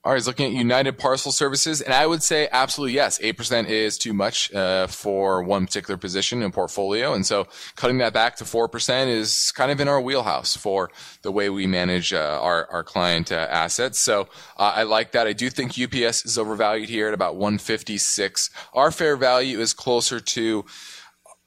[0.05, 3.19] All right, looking at United Parcel Services, and I would say absolutely yes.
[3.23, 7.97] Eight percent is too much uh, for one particular position in portfolio, and so cutting
[7.97, 10.91] that back to four percent is kind of in our wheelhouse for
[11.23, 13.97] the way we manage uh, our our client uh, assets.
[13.97, 14.27] So
[14.57, 15.25] uh, I like that.
[15.25, 18.51] I do think UPS is overvalued here at about one fifty six.
[18.73, 20.65] Our fair value is closer to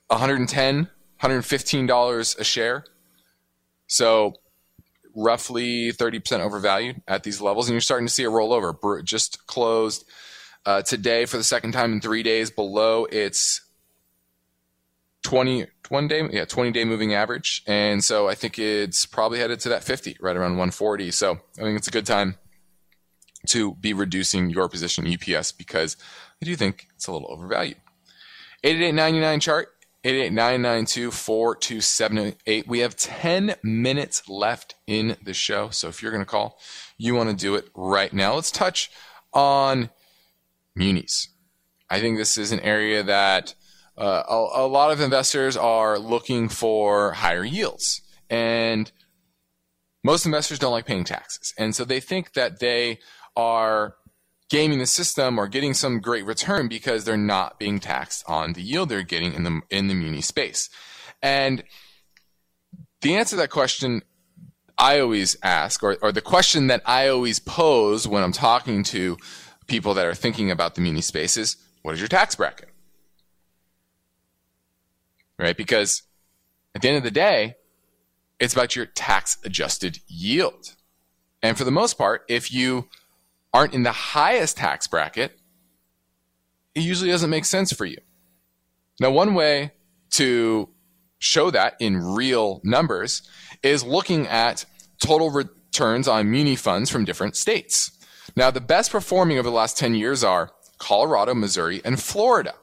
[0.09, 0.77] 110
[1.21, 2.83] 115 dollars a share.
[3.87, 4.35] So
[5.15, 9.05] roughly 30% overvalued at these levels, and you're starting to see a rollover.
[9.05, 10.05] Just closed
[10.67, 13.63] uh, today for the second time in three days below its
[15.23, 17.63] 20 one day yeah 20 day moving average.
[17.67, 21.63] And so i think it's probably headed to that 50 right around 140 so i
[21.63, 22.37] think it's a good time
[23.47, 25.97] to be reducing your position in ups because
[26.41, 27.79] i do think it's a little overvalued.
[28.65, 29.69] 8899 chart
[30.05, 32.67] 888-992-4278.
[32.67, 35.71] We have 10 minutes left in the show.
[35.71, 36.59] So if you're going to call,
[36.97, 38.35] you want to do it right now.
[38.35, 38.91] Let's touch
[39.33, 39.91] on
[40.75, 41.29] munis.
[41.91, 43.55] I think this is an area that
[43.97, 48.03] uh, a, a lot of investors are looking for higher yields.
[48.31, 48.91] And
[50.05, 51.55] most investors don't like paying taxes.
[51.59, 53.01] And so they think that they
[53.37, 53.95] are
[54.49, 58.63] gaming the system or getting some great return because they're not being taxed on the
[58.63, 60.71] yield they're getting in the in the muni space.
[61.23, 61.63] And
[63.01, 64.03] the answer to that question
[64.79, 69.19] I always ask, or, or the question that I always pose when I'm talking to
[69.67, 72.69] people that are thinking about the muni space is, what is your tax bracket?
[75.37, 75.57] Right?
[75.57, 76.03] Because
[76.77, 77.57] at the end of the day,
[78.39, 80.77] it's about your tax adjusted yield.
[81.43, 82.89] And for the most part, if you
[83.53, 85.39] aren't in the highest tax bracket,
[86.75, 87.99] it usually doesn't make sense for you.
[89.01, 89.73] Now, one way
[90.11, 90.69] to
[91.19, 93.23] show that in real numbers
[93.63, 94.65] is looking at
[95.01, 97.93] total returns on muni funds from different states.
[98.37, 102.55] Now, the best performing over the last 10 years are Colorado, Missouri, and Florida,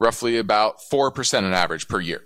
[0.00, 2.24] roughly about 4% on average per year.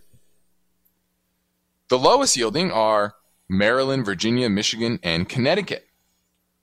[1.89, 3.15] The lowest yielding are
[3.49, 5.88] Maryland, Virginia, Michigan, and Connecticut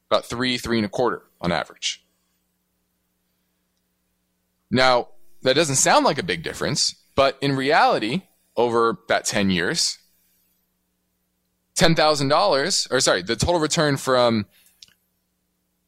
[0.09, 2.05] about three, three and a quarter on average.
[4.71, 5.09] Now,
[5.43, 8.23] that doesn't sound like a big difference, but in reality,
[8.57, 9.99] over that 10 years,
[11.77, 14.45] $10,000, or sorry, the total return from,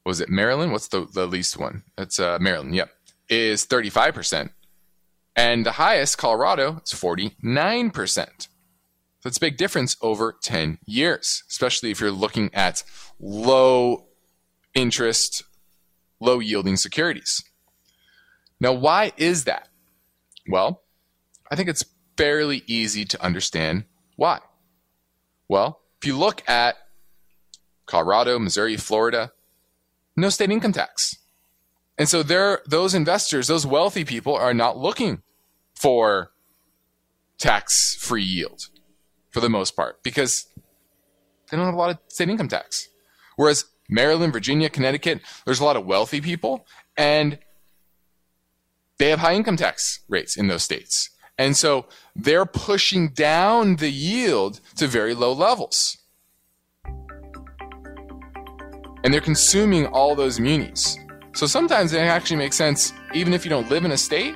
[0.06, 0.72] was it Maryland?
[0.72, 1.84] What's the, the least one?
[1.96, 2.90] That's uh, Maryland, yep,
[3.30, 4.52] is 35%.
[5.36, 8.48] And the highest, Colorado, is 49%.
[9.20, 12.84] So a big difference over 10 years, especially if you're looking at
[13.20, 14.07] low
[14.78, 15.44] interest
[16.20, 17.44] low yielding securities.
[18.60, 19.68] Now, why is that?
[20.48, 20.84] Well,
[21.52, 21.84] I think it's
[22.16, 24.40] fairly easy to understand why.
[25.48, 26.76] Well, if you look at
[27.86, 29.32] Colorado, Missouri, Florida,
[30.16, 31.16] no state income tax.
[31.98, 35.24] And so there those investors, those wealthy people are not looking
[35.74, 36.32] for
[37.40, 38.68] tax-free yield
[39.30, 40.48] for the most part because
[41.50, 42.90] they don't have a lot of state income tax.
[43.36, 46.66] Whereas Maryland, Virginia, Connecticut, there's a lot of wealthy people
[46.98, 47.40] and
[49.00, 51.12] they have high income tax rates in those states.
[51.38, 51.86] And so
[52.16, 55.98] they're pushing down the yield to very low levels.
[59.04, 60.98] And they're consuming all those munis.
[61.36, 64.36] So sometimes it actually makes sense, even if you don't live in a state,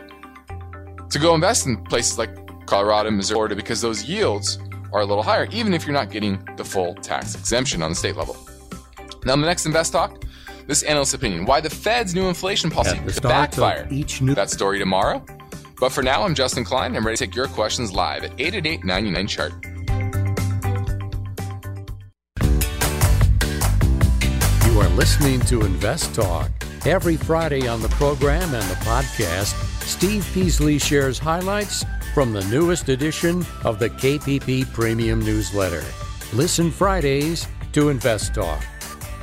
[1.09, 2.29] to go invest in places like
[2.67, 4.59] Colorado, Missouri, because those yields
[4.93, 7.95] are a little higher, even if you're not getting the full tax exemption on the
[7.95, 8.37] state level.
[9.25, 10.23] Now, in the next Invest Talk,
[10.67, 13.87] this analyst's opinion why the Fed's new inflation policy could backfire.
[13.91, 15.23] Each new- that story tomorrow.
[15.79, 16.95] But for now, I'm Justin Klein.
[16.95, 19.53] I'm ready to take your questions live at 888 99 chart.
[24.65, 26.49] You are listening to Invest Talk.
[26.85, 29.53] Every Friday on the program and the podcast,
[29.83, 35.83] Steve Peasley shares highlights from the newest edition of the KPP Premium Newsletter.
[36.33, 38.63] Listen Fridays to Invest Talk.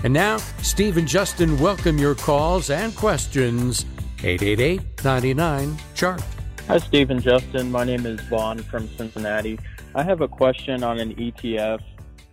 [0.04, 3.84] And now, Steve and Justin welcome your calls and questions.
[4.22, 6.22] 888 99 Chart.
[6.68, 7.70] Hi, Steve and Justin.
[7.70, 9.58] My name is Vaughn from Cincinnati.
[9.96, 11.80] I have a question on an ETF,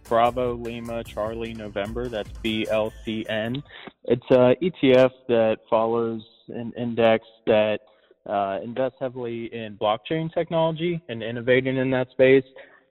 [0.04, 2.08] Bravo Lima Charlie November.
[2.08, 3.64] That's BLCN.
[4.04, 7.80] It's an ETF that follows an index that
[8.28, 12.44] uh, invests heavily in blockchain technology and innovating in that space.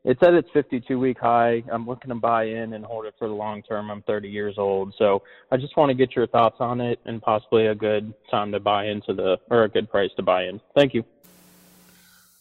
[0.05, 1.63] It's at its 52 week high.
[1.73, 3.91] I'm looking to buy in and hold it for the long term.
[3.91, 4.95] I'm 30 years old.
[4.99, 8.53] So I just want to get your thoughts on it and possibly a good time
[8.53, 10.61] to buy into the, or a good price to buy in.
[10.75, 11.05] Thank you.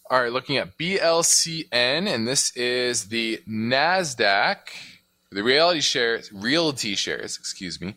[0.09, 4.57] All right, looking at BLCN, and this is the NASDAQ,
[5.32, 7.95] the reality shares, realty shares, excuse me.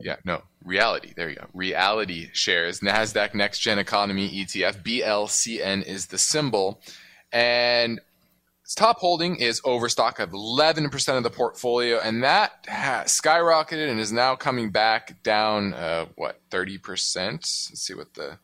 [0.00, 1.12] Yeah, no, reality.
[1.14, 1.46] There you go.
[1.52, 4.82] Reality shares, NASDAQ Next Gen Economy ETF.
[4.82, 6.80] BLCN is the symbol.
[7.32, 8.00] And
[8.66, 14.10] its top holding is Overstock of 11% of the portfolio, and that skyrocketed and is
[14.10, 17.32] now coming back down, uh, what, 30%?
[17.34, 18.38] Let's see what the,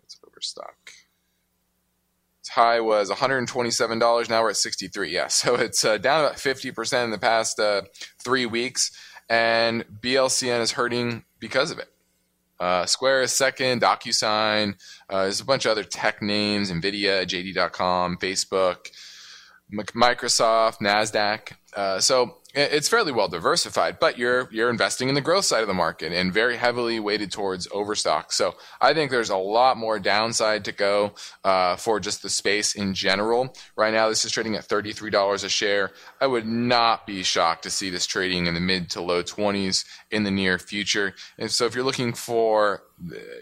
[0.00, 0.92] what's Overstock?
[2.38, 4.30] Its high was $127.
[4.30, 5.10] Now we're at 63.
[5.10, 7.82] Yeah, so it's uh, down about 50% in the past uh,
[8.24, 8.92] three weeks,
[9.28, 11.92] and BLCN is hurting because of it.
[12.60, 14.74] Uh, Square is second, DocuSign.
[15.08, 18.90] Uh, there's a bunch of other tech names: Nvidia, JD.com, Facebook,
[19.72, 21.52] Microsoft, Nasdaq.
[21.74, 25.68] Uh, so it's fairly well diversified, but you're you're investing in the growth side of
[25.68, 28.32] the market and very heavily weighted towards overstock.
[28.32, 31.12] So I think there's a lot more downside to go
[31.44, 33.54] uh, for just the space in general.
[33.76, 35.92] Right now, this is trading at $33 a share.
[36.20, 39.84] I would not be shocked to see this trading in the mid to low 20s
[40.10, 41.14] in the near future.
[41.38, 42.82] And so if you're looking for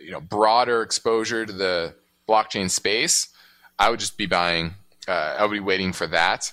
[0.02, 1.94] you know broader exposure to the
[2.28, 3.28] blockchain space,
[3.78, 4.74] I would just be buying.
[5.06, 6.52] Uh, I would be waiting for that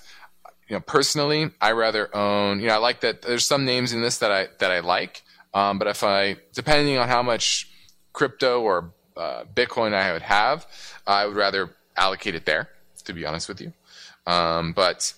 [0.68, 2.60] you know, personally, I rather own.
[2.60, 3.22] You know, I like that.
[3.22, 5.22] There's some names in this that I that I like,
[5.54, 7.70] um, but if I, depending on how much
[8.12, 10.66] crypto or uh, Bitcoin I would have,
[11.06, 12.68] I would rather allocate it there.
[13.04, 13.72] To be honest with you,
[14.26, 15.14] um, but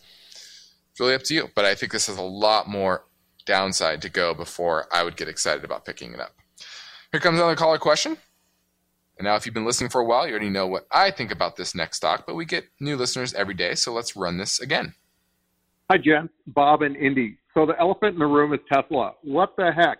[0.90, 1.48] it's really up to you.
[1.54, 3.04] But I think this has a lot more
[3.46, 6.34] downside to go before I would get excited about picking it up.
[7.10, 8.18] Here comes another caller question.
[9.16, 11.32] And now, if you've been listening for a while, you already know what I think
[11.32, 14.60] about this next stock, but we get new listeners every day, so let's run this
[14.60, 14.94] again.
[15.90, 17.38] Hi, Jen, Bob, and Indy.
[17.54, 19.14] So the elephant in the room is Tesla.
[19.22, 19.96] What the heck?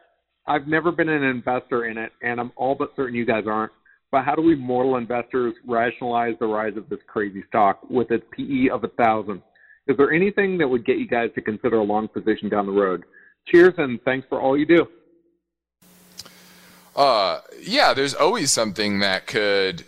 [0.46, 3.72] I've never been an investor in it, and I'm all but certain you guys aren't.
[4.10, 8.22] But how do we mortal investors rationalize the rise of this crazy stock with its
[8.32, 9.42] PE of a thousand?
[9.86, 12.72] Is there anything that would get you guys to consider a long position down the
[12.72, 13.04] road?
[13.46, 14.86] Cheers, and thanks for all you do.
[16.94, 19.84] Uh, yeah, there's always something that could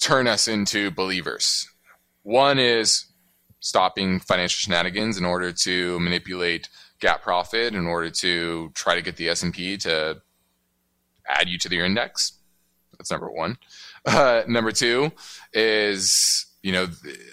[0.00, 1.68] turn us into believers.
[2.24, 3.06] One is
[3.60, 6.68] stopping financial shenanigans in order to manipulate
[7.00, 10.20] GAAP profit in order to try to get the S&P to
[11.28, 12.32] add you to their index.
[12.96, 13.58] That's number one.
[14.08, 15.10] Uh, number two
[15.52, 16.86] is, you know,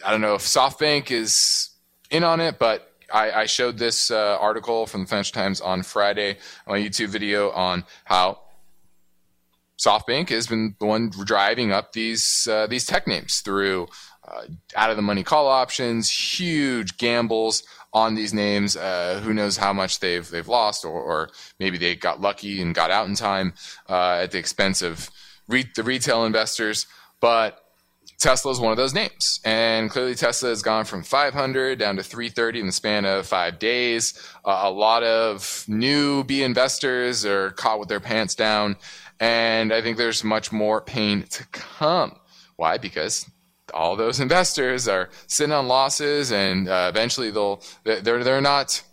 [0.03, 1.69] I don't know if SoftBank is
[2.09, 5.83] in on it, but I, I showed this uh, article from the Financial Times on
[5.83, 8.39] Friday on a YouTube video on how
[9.77, 13.87] SoftBank has been the one driving up these uh, these tech names through
[14.27, 14.43] uh,
[14.75, 17.63] out of the money call options, huge gambles
[17.93, 18.75] on these names.
[18.75, 22.73] Uh, who knows how much they've they've lost, or, or, maybe they got lucky and
[22.73, 23.53] got out in time
[23.89, 25.09] uh, at the expense of
[25.47, 26.87] re- the retail investors.
[27.19, 27.59] But
[28.19, 32.03] Tesla is one of those names, and clearly Tesla has gone from 500 down to
[32.03, 34.17] 330 in the span of five days.
[34.45, 38.77] Uh, a lot of newbie investors are caught with their pants down,
[39.19, 42.17] and I think there's much more pain to come.
[42.55, 42.77] Why?
[42.77, 43.29] Because
[43.73, 48.83] all those investors are sitting on losses, and uh, eventually they'll they're they're not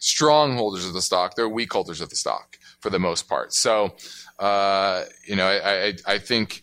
[0.00, 3.52] strong holders of the stock; they're weak holders of the stock for the most part.
[3.54, 3.94] So,
[4.38, 6.62] uh, you know, I, I, I think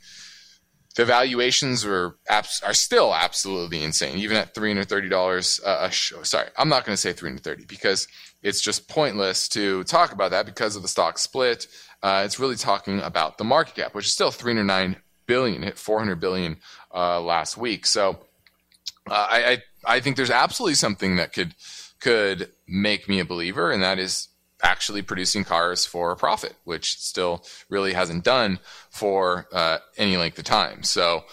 [0.96, 5.90] the valuations are abs- are still absolutely insane, even at three hundred thirty dollars a
[5.90, 6.24] show.
[6.24, 8.08] Sorry, I'm not going to say three hundred thirty because
[8.44, 11.68] it's just pointless to talk about that because of the stock split.
[12.04, 15.64] Uh, it's really talking about the market cap, which is still three hundred nine billion,
[15.64, 16.58] hit four hundred billion
[16.94, 17.86] uh, last week.
[17.86, 18.20] So
[19.10, 21.56] uh, I, I I think there's absolutely something that could
[22.00, 24.28] could make me a believer, and that is
[24.64, 30.38] actually producing cars for a profit, which still really hasn't done for uh, any length
[30.38, 30.84] of time.
[30.84, 31.24] So,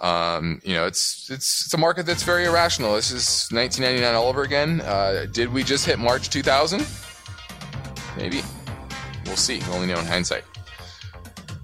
[0.00, 2.94] um, you know, it's it's it's a market that's very irrational.
[2.94, 4.80] This is 1999 all over again.
[4.82, 6.86] Uh, did we just hit March 2000?
[8.16, 8.42] Maybe.
[9.24, 9.60] We'll see.
[9.72, 10.44] Only know in hindsight.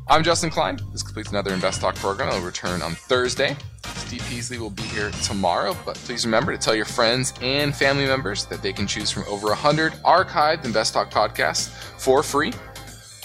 [0.08, 0.78] I'm Justin Klein.
[0.90, 2.28] This completes another Invest Talk program.
[2.28, 3.56] I'll return on Thursday.
[3.84, 8.04] Steve Peasley will be here tomorrow, but please remember to tell your friends and family
[8.04, 11.68] members that they can choose from over 100 archived Invest Talk podcasts
[12.00, 12.52] for free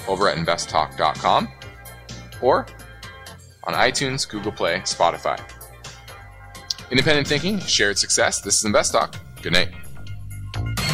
[0.07, 1.49] over at investtalk.com
[2.41, 2.67] or
[3.63, 5.41] on iTunes, Google Play, Spotify.
[6.91, 8.39] Independent thinking, shared success.
[8.39, 9.15] This is Invest Talk.
[9.41, 9.69] Good night.